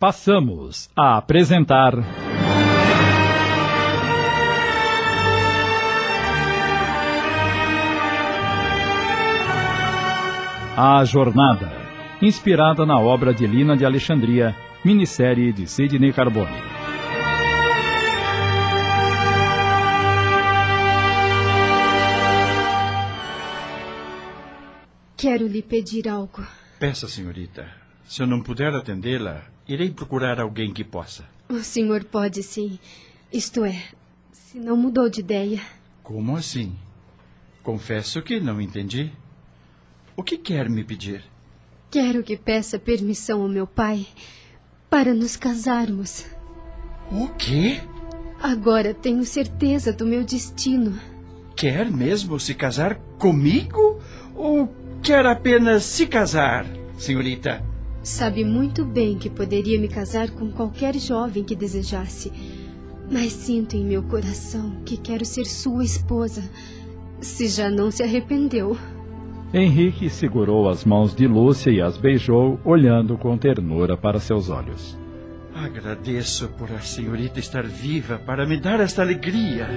[0.00, 1.92] Passamos a apresentar.
[10.74, 11.70] A Jornada,
[12.22, 16.48] inspirada na obra de Lina de Alexandria, minissérie de Sidney Carbone.
[25.18, 26.42] Quero lhe pedir algo.
[26.78, 27.68] Peça, senhorita.
[28.04, 29.42] Se eu não puder atendê-la,
[29.72, 31.24] irei procurar alguém que possa.
[31.48, 32.78] O senhor pode sim.
[33.32, 33.82] Isto é,
[34.32, 35.60] se não mudou de ideia.
[36.02, 36.74] Como assim?
[37.62, 39.12] Confesso que não entendi.
[40.16, 41.22] O que quer me pedir?
[41.90, 44.06] Quero que peça permissão ao meu pai
[44.88, 46.26] para nos casarmos.
[47.10, 47.80] O quê?
[48.42, 50.98] Agora tenho certeza do meu destino.
[51.54, 54.00] Quer mesmo se casar comigo?
[54.34, 56.66] Ou quer apenas se casar,
[56.96, 57.69] senhorita?
[58.02, 62.32] Sabe muito bem que poderia me casar com qualquer jovem que desejasse.
[63.10, 66.42] Mas sinto em meu coração que quero ser sua esposa,
[67.20, 68.76] se já não se arrependeu.
[69.52, 74.96] Henrique segurou as mãos de Lúcia e as beijou, olhando com ternura para seus olhos.
[75.54, 79.68] Agradeço por a senhorita estar viva para me dar esta alegria.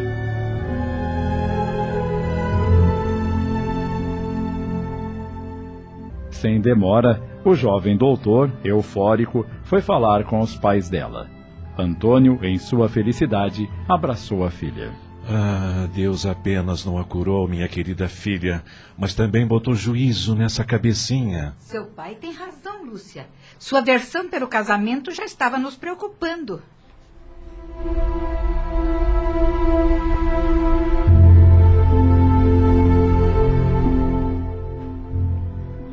[6.29, 11.29] Sem demora, o jovem doutor, eufórico, foi falar com os pais dela.
[11.77, 14.91] Antônio, em sua felicidade, abraçou a filha.
[15.27, 18.63] Ah, Deus apenas não a curou, minha querida filha,
[18.97, 21.55] mas também botou juízo nessa cabecinha.
[21.59, 23.27] Seu pai tem razão, Lúcia.
[23.57, 26.61] Sua versão pelo casamento já estava nos preocupando.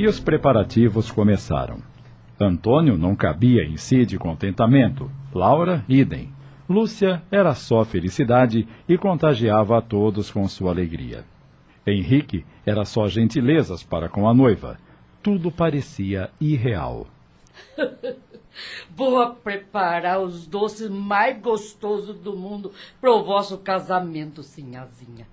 [0.00, 1.76] E os preparativos começaram.
[2.40, 6.32] Antônio não cabia em si de contentamento, Laura, idem.
[6.66, 11.26] Lúcia era só felicidade e contagiava a todos com sua alegria.
[11.86, 14.78] Henrique era só gentilezas para com a noiva.
[15.22, 17.06] Tudo parecia irreal.
[18.96, 25.26] Vou preparar os doces mais gostosos do mundo para o vosso casamento, sinhazinha.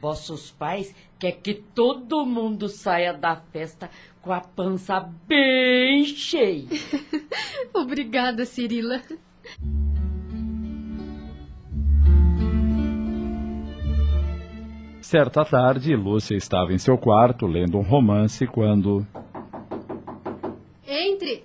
[0.00, 3.90] Vossos pais querem que todo mundo saia da festa
[4.22, 6.68] com a pança bem cheia.
[7.74, 9.02] Obrigada, Cirila.
[15.00, 19.06] Certa tarde, Lúcia estava em seu quarto lendo um romance quando.
[20.86, 21.44] Entre!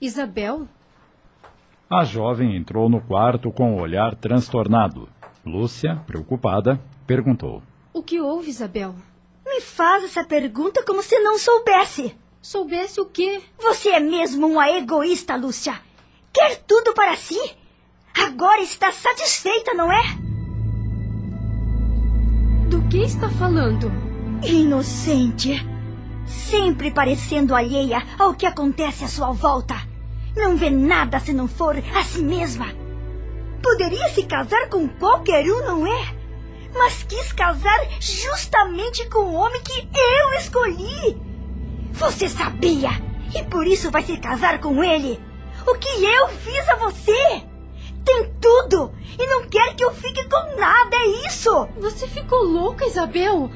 [0.00, 0.66] Isabel?
[1.90, 5.08] A jovem entrou no quarto com o um olhar transtornado.
[5.46, 7.62] Lúcia, preocupada, perguntou:
[7.92, 8.94] O que houve, Isabel?
[9.44, 12.16] Me faz essa pergunta como se não soubesse.
[12.40, 13.42] Soubesse o quê?
[13.62, 15.80] Você é mesmo uma egoísta, Lúcia.
[16.32, 17.38] Quer tudo para si.
[18.26, 20.02] Agora está satisfeita, não é?
[22.68, 23.90] Do que está falando?
[24.42, 25.52] Inocente.
[26.26, 29.74] Sempre parecendo alheia ao que acontece à sua volta.
[30.36, 32.83] Não vê nada se não for a si mesma.
[33.64, 36.14] Poderia se casar com qualquer um, não é?
[36.74, 41.16] Mas quis casar justamente com o homem que eu escolhi.
[41.92, 42.90] Você sabia
[43.34, 45.18] e por isso vai se casar com ele.
[45.66, 47.42] O que eu fiz a você?
[48.04, 51.66] Tem tudo e não quer que eu fique com nada, é isso!
[51.78, 53.50] Você ficou louca, Isabel?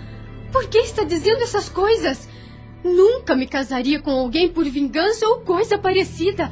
[0.51, 2.27] Por que está dizendo essas coisas?
[2.83, 6.51] Nunca me casaria com alguém por vingança ou coisa parecida.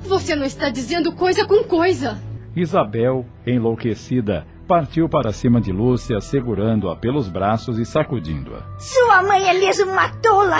[0.00, 2.26] Você não está dizendo coisa com coisa.
[2.60, 8.62] Isabel, enlouquecida, partiu para cima de Lúcia, segurando-a pelos braços e sacudindo-a.
[8.80, 10.58] Sua mãe é mesmo uma tola!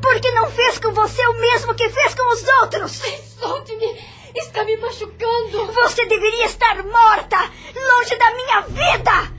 [0.00, 2.92] Porque não fez com você o mesmo que fez com os outros!
[3.40, 3.98] Solte-me!
[4.34, 5.72] Está me machucando!
[5.72, 7.38] Você deveria estar morta!
[7.74, 9.32] Longe da minha vida!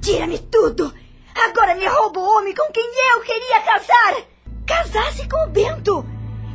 [0.00, 0.92] Tira-me tudo!
[1.34, 4.22] Agora me rouba o homem com quem eu queria casar!
[4.66, 6.06] Casasse com o Bento!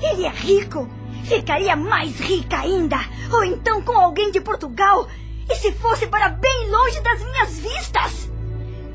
[0.01, 0.94] Ele é rico!
[1.25, 2.97] Ficaria mais rica ainda!
[3.31, 5.07] Ou então com alguém de Portugal!
[5.49, 8.31] E se fosse para bem longe das minhas vistas?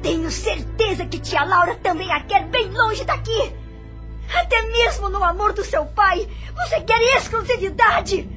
[0.00, 3.52] Tenho certeza que tia Laura também a quer bem longe daqui!
[4.32, 8.28] Até mesmo no amor do seu pai, você quer exclusividade!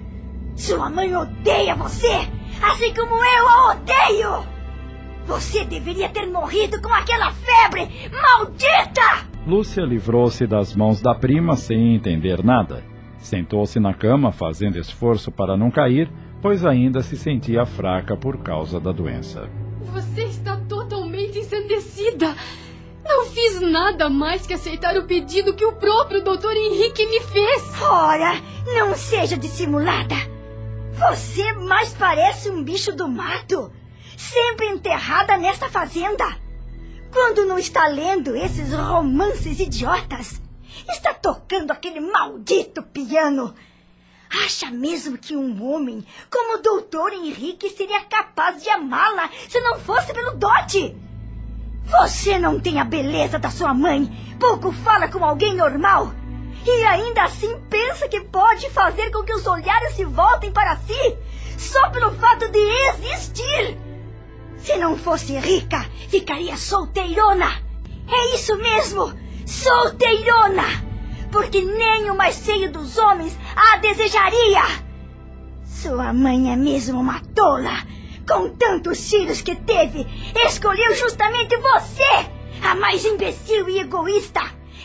[0.55, 2.27] Sua mãe odeia você,
[2.61, 4.47] assim como eu a odeio!
[5.27, 9.27] Você deveria ter morrido com aquela febre maldita!
[9.45, 12.92] Lúcia livrou-se das mãos da prima sem entender nada.
[13.23, 16.11] Sentou-se na cama, fazendo esforço para não cair,
[16.41, 19.49] pois ainda se sentia fraca por causa da doença.
[19.93, 22.35] Você está totalmente ensandecida!
[23.01, 27.81] Não fiz nada mais que aceitar o pedido que o próprio doutor Henrique me fez.
[27.81, 28.33] Ora,
[28.75, 30.15] não seja dissimulada.
[30.91, 33.71] Você mais parece um bicho do mato,
[34.17, 36.25] sempre enterrada nesta fazenda.
[37.09, 40.41] Quando não está lendo esses romances idiotas,
[40.91, 43.53] está tocando aquele maldito piano.
[44.45, 49.79] Acha mesmo que um homem como o doutor Henrique seria capaz de amá-la se não
[49.79, 50.95] fosse pelo dote?
[51.85, 54.09] Você não tem a beleza da sua mãe,
[54.39, 56.11] pouco fala como alguém normal.
[56.65, 61.17] E ainda assim pensa que pode fazer com que os olhares se voltem para si
[61.57, 63.77] só pelo fato de existir.
[64.57, 67.61] Se não fosse rica, ficaria solteirona.
[68.07, 69.13] É isso mesmo,
[69.45, 70.83] solteirona.
[71.31, 74.61] Porque nem o mais feio dos homens a desejaria.
[75.65, 77.83] Sua mãe é mesmo uma tola.
[78.27, 80.07] Com tantos filhos que teve,
[80.45, 82.29] escolheu justamente você,
[82.61, 84.41] a mais imbecil e egoísta.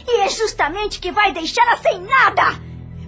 [0.08, 2.60] E é justamente que vai deixá-la sem nada.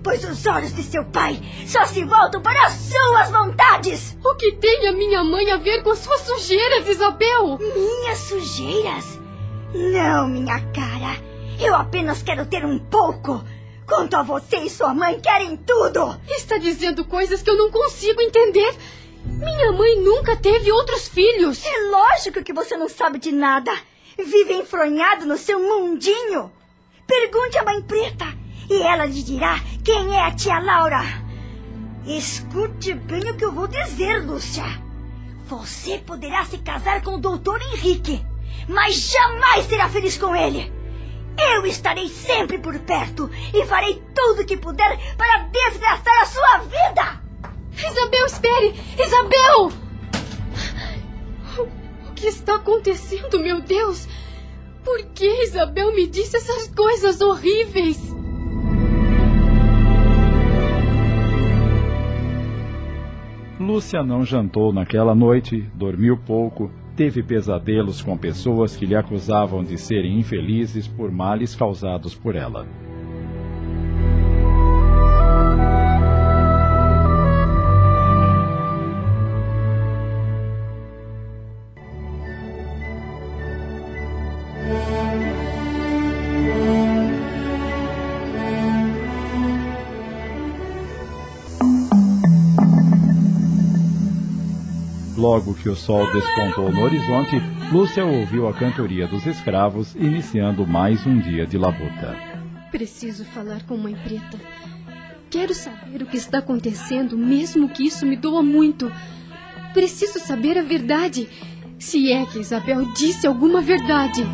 [0.02, 4.16] Pois os olhos de seu pai só se voltam para as suas vontades.
[4.24, 7.58] O que tem a minha mãe a ver com suas sujeiras, Isabel?
[7.58, 9.18] Minhas sujeiras?
[9.74, 11.29] Não, minha cara.
[11.60, 13.44] Eu apenas quero ter um pouco.
[13.86, 16.18] Quanto a você e sua mãe querem tudo.
[16.28, 18.74] Está dizendo coisas que eu não consigo entender.
[19.24, 21.62] Minha mãe nunca teve outros filhos.
[21.64, 23.70] É lógico que você não sabe de nada.
[24.16, 26.50] Vive enfronhado no seu mundinho.
[27.06, 28.26] Pergunte à mãe preta
[28.70, 31.02] e ela lhe dirá quem é a tia Laura.
[32.06, 34.64] Escute bem o que eu vou dizer, Lúcia.
[35.46, 38.24] Você poderá se casar com o doutor Henrique,
[38.68, 40.79] mas jamais será feliz com ele.
[41.38, 46.58] Eu estarei sempre por perto e farei tudo o que puder para desgraçar a sua
[46.58, 47.20] vida.
[47.72, 48.74] Isabel, espere!
[48.98, 49.72] Isabel!
[52.06, 54.06] O que está acontecendo, meu Deus?
[54.84, 58.10] Por que Isabel me disse essas coisas horríveis?
[63.58, 69.78] Lúcia não jantou naquela noite, dormiu pouco, teve pesadelos com pessoas que lhe acusavam de
[69.78, 72.66] serem infelizes por males causados por ela.
[95.30, 97.40] Logo que o sol despontou no horizonte,
[97.70, 102.16] Lúcia ouviu a cantoria dos escravos, iniciando mais um dia de labuta.
[102.72, 104.40] Preciso falar com Mãe Preta.
[105.30, 108.90] Quero saber o que está acontecendo, mesmo que isso me doa muito.
[109.72, 111.28] Preciso saber a verdade.
[111.78, 114.24] Se é que Isabel disse alguma verdade.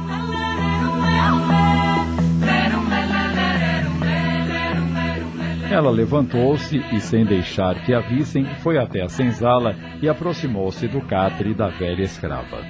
[5.76, 11.02] Ela levantou-se e, sem deixar que a vissem, foi até a senzala e aproximou-se do
[11.02, 12.64] catre da velha escrava.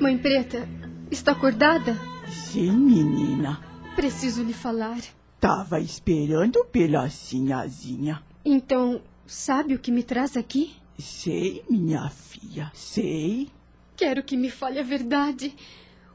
[0.00, 0.68] Mãe Preta,
[1.08, 1.96] está acordada?
[2.26, 3.60] Sim, menina.
[3.94, 4.98] Preciso lhe falar.
[5.38, 8.20] Tava esperando pela sinhazinha.
[8.44, 10.74] Então, sabe o que me traz aqui?
[10.98, 13.50] Sei, minha filha, sei.
[13.96, 15.54] Quero que me fale a verdade.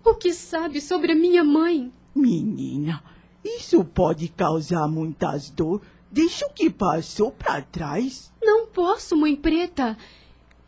[0.04, 1.90] O que sabe sobre a minha mãe?
[2.14, 3.02] Menina,
[3.46, 5.82] isso pode causar muitas dor.
[6.14, 8.32] Deixa o que passou para trás.
[8.40, 9.98] Não posso, mãe preta.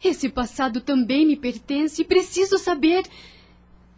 [0.03, 3.03] Esse passado também me pertence e preciso saber.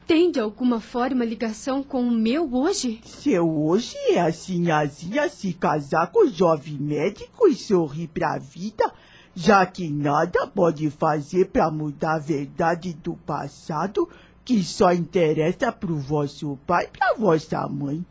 [0.05, 2.99] Tem de alguma forma ligação com o meu hoje?
[3.05, 8.93] Seu hoje é a sinhazinha se casar com o jovem médico e sorrir pra vida,
[9.33, 14.09] já que nada pode fazer para mudar a verdade do passado
[14.43, 18.05] que só interessa pro vosso pai e pra vossa mãe.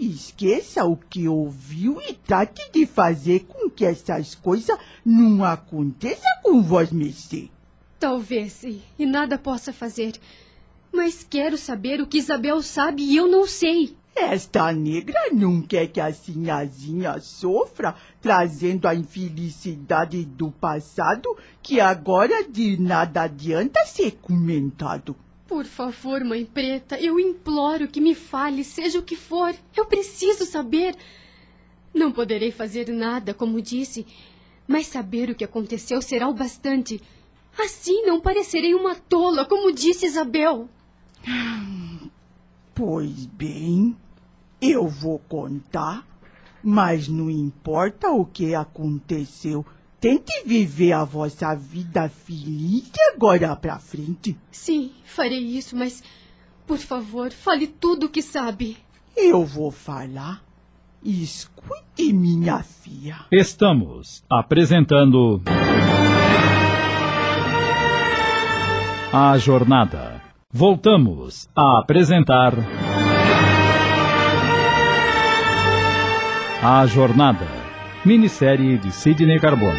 [0.00, 6.62] Esqueça o que ouviu e trate de fazer com que essas coisas não aconteçam com
[6.62, 7.50] vós, mercê.
[7.98, 10.14] Talvez, e nada possa fazer.
[10.90, 13.94] Mas quero saber o que Isabel sabe e eu não sei.
[14.16, 22.42] Esta negra não quer que a sinhazinha sofra, trazendo a infelicidade do passado que agora
[22.48, 25.14] de nada adianta ser comentado.
[25.50, 29.52] Por favor, mãe preta, eu imploro que me fale, seja o que for.
[29.76, 30.94] Eu preciso saber.
[31.92, 34.06] Não poderei fazer nada, como disse,
[34.64, 37.02] mas saber o que aconteceu será o bastante.
[37.58, 40.68] Assim não parecerei uma tola, como disse Isabel.
[42.72, 43.96] Pois bem,
[44.62, 46.06] eu vou contar,
[46.62, 49.66] mas não importa o que aconteceu.
[50.00, 54.34] Tente viver a vossa vida feliz de agora pra frente.
[54.50, 56.02] Sim, farei isso, mas
[56.66, 58.76] Por favor, fale tudo o que sabe.
[59.16, 60.40] Eu vou falar.
[61.04, 63.16] Escute, minha filha.
[63.32, 65.42] Estamos apresentando.
[69.12, 70.22] A Jornada.
[70.52, 72.54] Voltamos a apresentar.
[76.62, 77.59] A Jornada.
[78.02, 79.78] Minissérie de Sidney Carbone.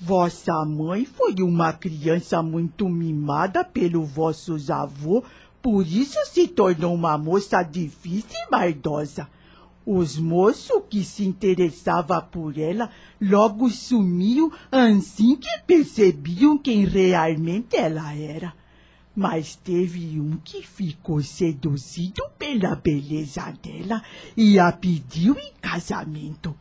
[0.00, 5.24] Vossa mãe foi uma criança muito mimada pelo vossos avô,
[5.60, 9.28] por isso se tornou uma moça difícil e maldosa.
[9.84, 12.88] Os moços que se interessavam por ela
[13.20, 18.54] logo sumiam assim que percebiam quem realmente ela era.
[19.18, 24.00] Mas teve um que ficou seduzido pela beleza dela
[24.36, 26.54] e a pediu em casamento.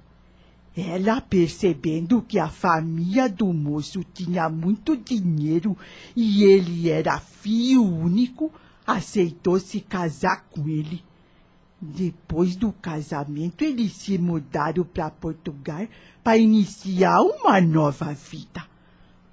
[0.75, 5.77] Ela, percebendo que a família do moço tinha muito dinheiro
[6.15, 8.51] e ele era filho único,
[8.87, 11.03] aceitou se casar com ele.
[11.79, 15.87] Depois do casamento, eles se mudaram para Portugal
[16.23, 18.65] para iniciar uma nova vida.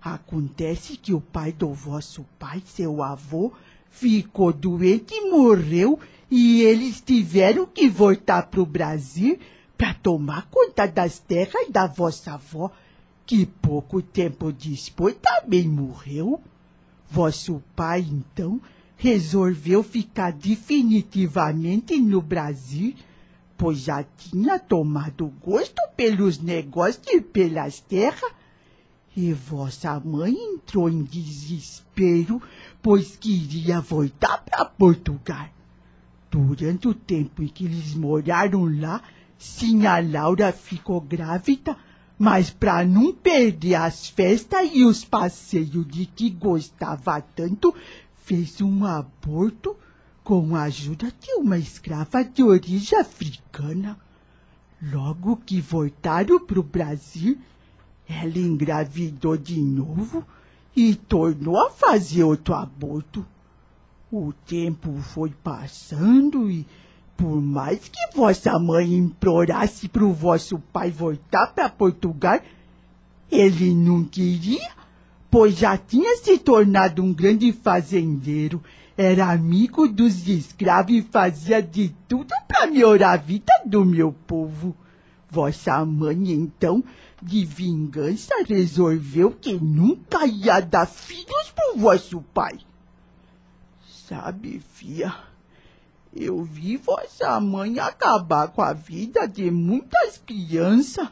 [0.05, 3.51] Acontece que o pai do vosso pai, seu avô,
[3.89, 5.99] ficou doente e morreu,
[6.31, 9.39] e eles tiveram que voltar para o Brasil
[9.79, 12.71] para tomar conta das terras da vossa avó,
[13.25, 16.39] que pouco tempo depois também morreu.
[17.11, 18.61] Vosso pai, então,
[18.99, 22.95] resolveu ficar definitivamente no Brasil,
[23.57, 28.44] pois já tinha tomado gosto pelos negócios e pelas terras.
[29.17, 32.43] E vossa mãe entrou em desespero,
[32.83, 35.49] pois queria voltar para Portugal.
[36.29, 39.01] Durante o tempo em que eles moraram lá,
[39.39, 41.77] sim, a Laura ficou grávida,
[42.19, 47.73] mas para não perder as festas e os passeios de que gostava tanto,
[48.17, 49.77] fez um aborto
[50.25, 53.97] com a ajuda de uma escrava de origem africana.
[54.83, 57.39] Logo que voltaram para o Brasil,
[58.09, 60.25] ela engravidou de novo
[60.77, 63.25] e tornou a fazer outro aborto.
[64.11, 66.67] O tempo foi passando e,
[67.17, 72.41] por mais que vossa mãe implorasse para o vosso pai voltar para Portugal,
[73.31, 74.71] ele não queria,
[75.31, 78.63] pois já tinha se tornado um grande fazendeiro,
[78.97, 84.77] era amigo dos escravos e fazia de tudo para melhorar a vida do meu povo.
[85.35, 86.85] Vossa mãe, então,
[87.21, 92.57] de vingança, resolveu que nunca ia dar filhos pro vosso pai.
[94.07, 95.13] Sabe, filha,
[96.15, 101.09] eu vi vossa mãe acabar com a vida de muitas crianças.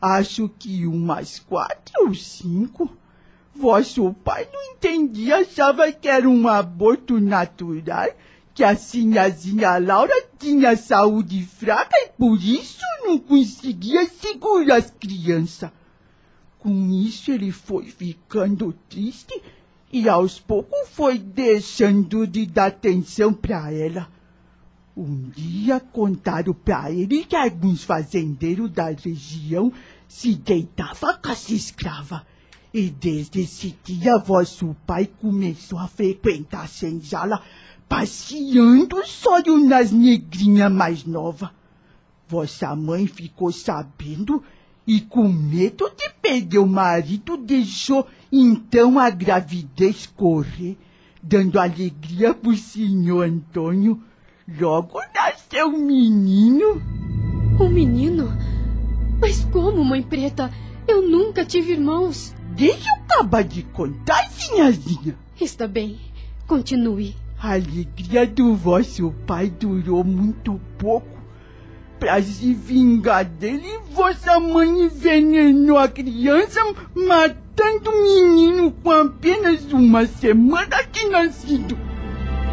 [0.00, 2.88] Acho que umas quatro ou cinco.
[3.52, 8.10] Vosso pai não entendia, achava que era um aborto natural,
[8.54, 15.70] que a sinhazinha Laura tinha saúde fraca e por isso não conseguia segurar as crianças.
[16.60, 19.42] Com isso ele foi ficando triste
[19.92, 24.08] e aos poucos foi deixando de dar atenção para ela.
[24.96, 29.72] Um dia contaram para ele que alguns fazendeiros da região
[30.06, 32.22] se deitavam com as escravas.
[32.72, 37.42] E desde esse dia vosso pai começou a frequentar a senzala,
[37.88, 41.50] passeando só nas negrinhas mais novas.
[42.28, 44.42] Vossa mãe ficou sabendo
[44.86, 50.76] e com medo de perder o marido deixou então a gravidez correr,
[51.22, 54.02] dando alegria pro senhor Antônio.
[54.60, 56.82] Logo nasceu um menino.
[57.60, 58.28] Um menino?
[59.20, 60.50] Mas como, mãe preta?
[60.86, 62.34] Eu nunca tive irmãos.
[62.54, 65.16] Deixa eu acabar de contar, sinhazinha.
[65.40, 65.98] Está bem.
[66.46, 67.23] Continue.
[67.46, 71.22] A alegria do vosso pai durou muito pouco.
[72.00, 76.58] Pra se vingar dele, vossa mãe envenenou a criança,
[76.94, 81.76] matando o menino com apenas uma semana de nascido.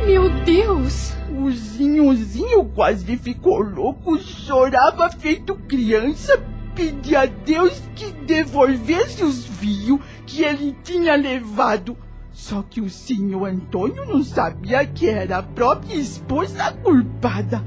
[0.06, 1.14] Meu Deus!
[1.40, 6.38] O Zinhozinho quase ficou louco, chorava feito criança,
[6.76, 11.96] pedia a Deus que devolvesse os fios que ele tinha levado.
[12.42, 17.64] Só que o senhor Antônio não sabia que era a própria esposa culpada.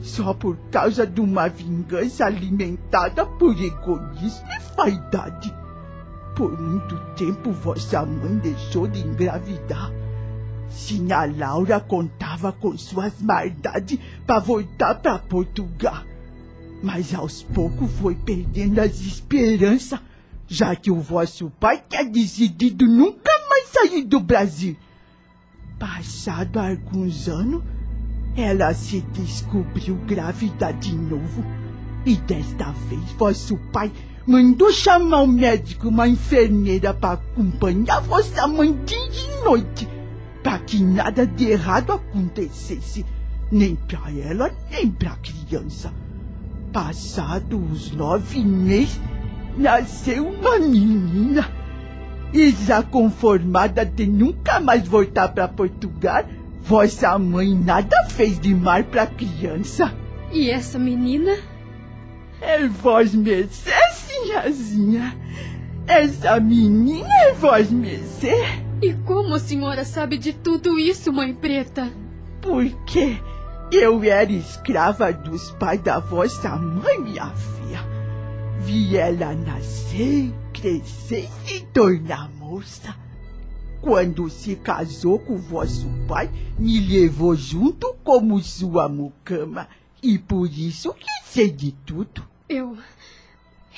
[0.00, 5.52] Só por causa de uma vingança alimentada por egoísmo e vaidade.
[6.36, 9.90] Por muito tempo vossa mãe deixou de engravidar.
[10.70, 16.04] Sinha Laura contava com suas maldades para voltar para Portugal.
[16.80, 19.98] Mas aos poucos foi perdendo as esperanças,
[20.54, 24.76] já que o vosso pai tinha decidido nunca mais sair do Brasil.
[25.80, 27.60] Passado alguns anos,
[28.36, 31.44] ela se descobriu grávida de novo.
[32.06, 33.90] E desta vez vosso pai
[34.24, 39.88] mandou chamar um médico, uma enfermeira para acompanhar vossa mãe dia e noite,
[40.40, 43.04] para que nada de errado acontecesse,
[43.50, 45.92] nem para ela, nem para a criança.
[46.72, 49.00] Passados os nove meses,
[49.56, 51.50] nasceu uma menina.
[52.32, 56.24] E já conformada de nunca mais voltar para Portugal,
[56.62, 59.92] vossa mãe nada fez de mal para criança.
[60.32, 61.36] E essa menina?
[62.40, 65.16] É vós mercê, sinhazinha.
[65.86, 68.34] Essa menina é vós mercê.
[68.82, 71.88] E como a senhora sabe de tudo isso, mãe preta?
[72.42, 73.16] Porque
[73.70, 77.53] eu era escrava dos pais da vossa mãe, minha filha.
[78.60, 82.94] Vi ela nascer, crescer e tornar moça.
[83.80, 89.68] Quando se casou com vosso pai, me levou junto como sua mucama.
[90.02, 92.26] E por isso que sei de tudo.
[92.48, 92.76] Eu.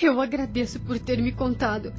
[0.00, 1.92] Eu agradeço por ter me contado.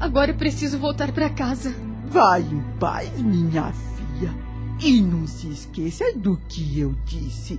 [0.00, 1.74] Agora eu preciso voltar para casa.
[2.08, 4.34] Vá em paz, minha filha.
[4.80, 7.58] E não se esqueça do que eu disse.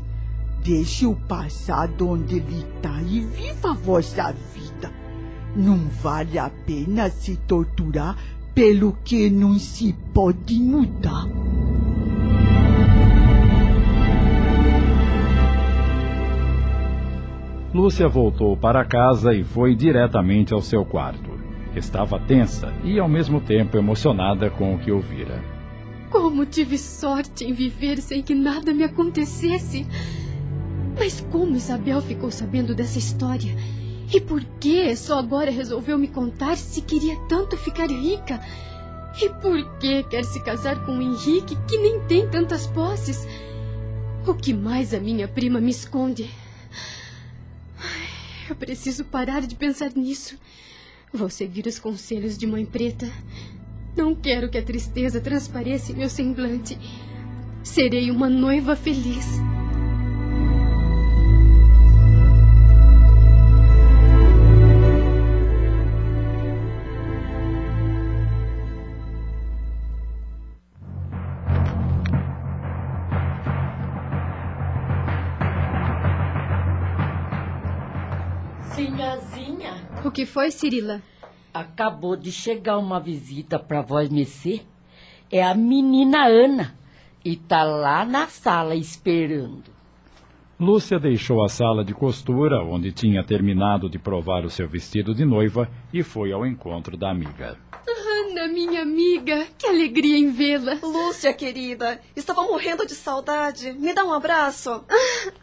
[0.63, 4.91] Deixe o passado onde ele está e viva a vossa vida.
[5.55, 8.17] Não vale a pena se torturar
[8.53, 11.27] pelo que não se pode mudar.
[17.73, 21.29] Lúcia voltou para casa e foi diretamente ao seu quarto.
[21.75, 25.41] Estava tensa e ao mesmo tempo emocionada com o que ouvira.
[26.09, 29.85] Como tive sorte em viver sem que nada me acontecesse.
[30.99, 33.55] Mas como Isabel ficou sabendo dessa história?
[34.13, 38.41] E por que só agora resolveu me contar se queria tanto ficar rica?
[39.21, 43.25] E por que quer se casar com o Henrique, que nem tem tantas posses?
[44.27, 46.29] O que mais a minha prima me esconde?
[48.49, 50.37] Eu preciso parar de pensar nisso.
[51.13, 53.09] Vou seguir os conselhos de Mãe Preta.
[53.95, 56.77] Não quero que a tristeza transpareça em meu semblante.
[57.63, 59.48] Serei uma noiva feliz.
[80.19, 81.01] Que foi, Cirila?
[81.53, 84.63] acabou de chegar uma visita para vós Messê.
[85.31, 86.75] É a menina Ana.
[87.23, 89.71] E tá lá na sala esperando.
[90.59, 95.23] Lúcia deixou a sala de costura, onde tinha terminado de provar o seu vestido de
[95.23, 97.57] noiva, e foi ao encontro da amiga.
[97.87, 100.77] Ana, minha amiga, que alegria em vê-la.
[100.83, 103.71] Lúcia, querida, estava morrendo de saudade.
[103.71, 104.83] Me dá um abraço.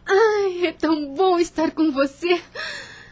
[0.06, 2.38] Ai, é tão bom estar com você.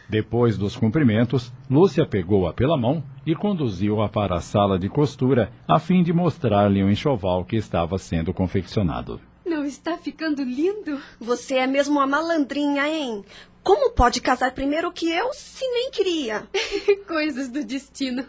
[0.07, 5.79] Depois dos cumprimentos, Lúcia pegou-a pela mão e conduziu-a para a sala de costura, a
[5.79, 9.19] fim de mostrar-lhe o enxoval que estava sendo confeccionado.
[9.45, 10.99] Não está ficando lindo?
[11.19, 13.23] Você é mesmo uma malandrinha, hein?
[13.63, 16.47] Como pode casar primeiro que eu, se nem queria?
[17.07, 18.23] Coisas do destino.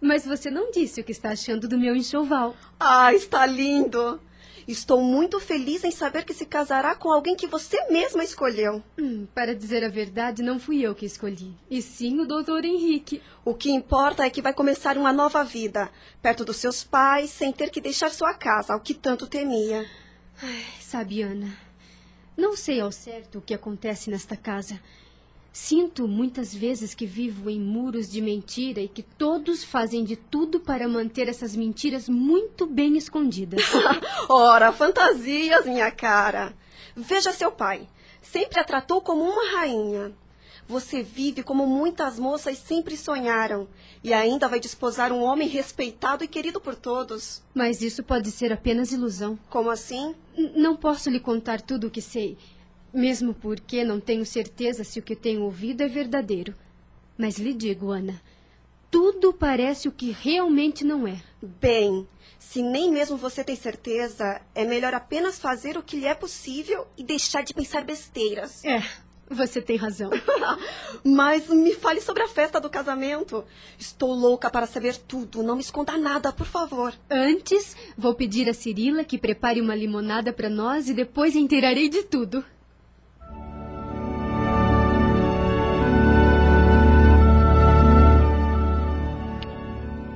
[0.00, 2.54] Mas você não disse o que está achando do meu enxoval.
[2.78, 4.20] Ah, está lindo.
[4.70, 8.80] Estou muito feliz em saber que se casará com alguém que você mesma escolheu.
[8.96, 13.20] Hum, para dizer a verdade, não fui eu que escolhi, e sim o doutor Henrique.
[13.44, 15.90] O que importa é que vai começar uma nova vida,
[16.22, 19.84] perto dos seus pais, sem ter que deixar sua casa, o que tanto temia.
[20.40, 21.52] Ai, sabe, Ana,
[22.36, 24.80] não sei ao certo o que acontece nesta casa.
[25.52, 30.60] Sinto muitas vezes que vivo em muros de mentira e que todos fazem de tudo
[30.60, 33.60] para manter essas mentiras muito bem escondidas.
[34.28, 36.54] Ora, fantasias, minha cara.
[36.94, 37.88] Veja seu pai.
[38.22, 40.12] Sempre a tratou como uma rainha.
[40.68, 43.66] Você vive como muitas moças sempre sonharam.
[44.04, 47.42] E ainda vai desposar um homem respeitado e querido por todos.
[47.52, 49.36] Mas isso pode ser apenas ilusão.
[49.50, 50.14] Como assim?
[50.38, 52.38] N- não posso lhe contar tudo o que sei.
[52.92, 56.54] Mesmo porque não tenho certeza se o que tenho ouvido é verdadeiro.
[57.16, 58.20] Mas lhe digo, Ana,
[58.90, 61.22] tudo parece o que realmente não é.
[61.40, 66.14] Bem, se nem mesmo você tem certeza, é melhor apenas fazer o que lhe é
[66.14, 68.64] possível e deixar de pensar besteiras.
[68.64, 68.82] É,
[69.30, 70.10] você tem razão.
[71.04, 73.44] Mas me fale sobre a festa do casamento.
[73.78, 75.42] Estou louca para saber tudo.
[75.42, 76.92] Não me esconda nada, por favor.
[77.08, 82.02] Antes, vou pedir a Cirila que prepare uma limonada para nós e depois inteirarei de
[82.02, 82.44] tudo.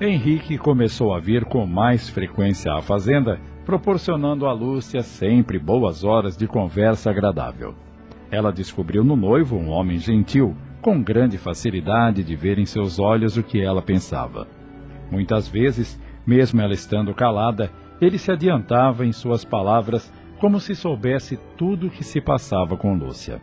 [0.07, 6.37] Henrique começou a vir com mais frequência à fazenda, proporcionando a Lúcia sempre boas horas
[6.37, 7.75] de conversa agradável.
[8.31, 13.37] Ela descobriu no noivo um homem gentil, com grande facilidade de ver em seus olhos
[13.37, 14.47] o que ela pensava.
[15.11, 21.39] Muitas vezes, mesmo ela estando calada, ele se adiantava em suas palavras como se soubesse
[21.57, 23.41] tudo o que se passava com Lúcia.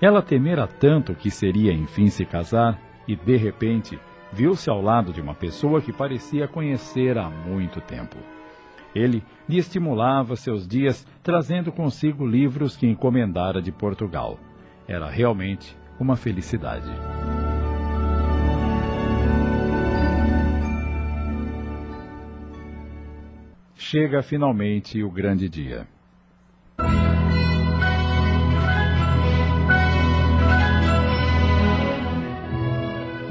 [0.00, 3.98] Ela temera tanto que seria enfim se casar e, de repente,
[4.34, 8.16] viu-se ao lado de uma pessoa que parecia conhecer há muito tempo.
[8.92, 14.38] Ele lhe estimulava seus dias, trazendo consigo livros que encomendara de Portugal.
[14.88, 16.90] Era realmente uma felicidade.
[23.76, 25.86] Chega finalmente o grande dia.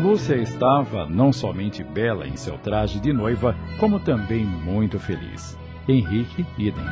[0.03, 5.57] Lúcia estava não somente bela em seu traje de noiva, como também muito feliz.
[5.87, 6.83] Henrique idem.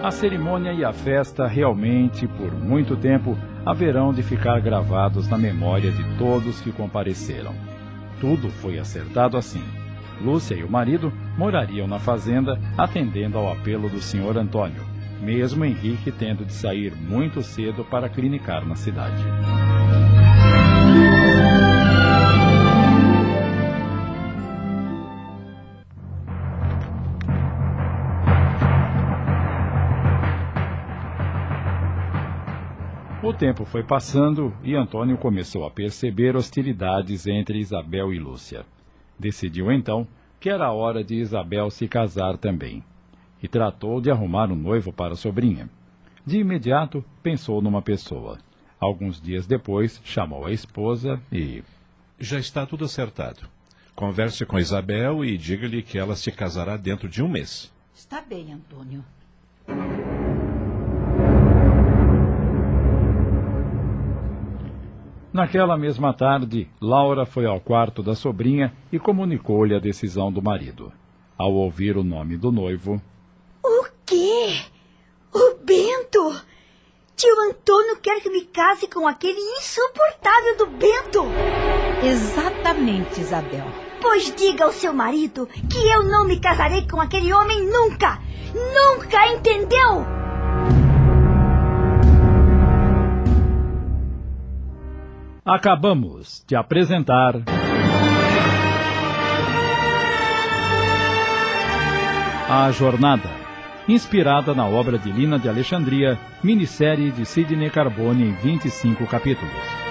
[0.00, 3.36] A cerimônia e a festa realmente, por muito tempo,
[3.66, 7.56] haverão de ficar gravados na memória de todos que compareceram.
[8.20, 9.64] Tudo foi acertado assim.
[10.22, 16.10] Lúcia e o marido morariam na fazenda, atendendo ao apelo do senhor Antônio mesmo Henrique
[16.12, 19.22] tendo de sair muito cedo para clinicar na cidade.
[33.22, 38.66] O tempo foi passando e Antônio começou a perceber hostilidades entre Isabel e Lúcia.
[39.18, 40.06] Decidiu então
[40.38, 42.84] que era hora de Isabel se casar também
[43.44, 45.68] e tratou de arrumar um noivo para a sobrinha.
[46.24, 48.38] De imediato, pensou numa pessoa.
[48.80, 51.62] Alguns dias depois, chamou a esposa e.
[52.18, 53.46] Já está tudo acertado.
[53.94, 57.70] Converse com Isabel e diga-lhe que ela se casará dentro de um mês.
[57.94, 59.04] Está bem, Antônio.
[65.30, 70.90] Naquela mesma tarde, Laura foi ao quarto da sobrinha e comunicou-lhe a decisão do marido.
[71.36, 73.02] Ao ouvir o nome do noivo,
[74.06, 74.60] quê?
[75.32, 76.40] O Bento?
[77.16, 81.24] Tio Antônio quer que me case com aquele insuportável do Bento?
[82.02, 83.66] Exatamente, Isabel.
[84.00, 88.18] Pois diga ao seu marido que eu não me casarei com aquele homem nunca!
[88.54, 90.06] Nunca, entendeu?
[95.44, 97.34] Acabamos de apresentar.
[102.48, 103.43] A Jornada
[103.88, 109.83] inspirada na obra de Lina de Alexandria, minissérie de Sidney Carbone em 25 capítulos.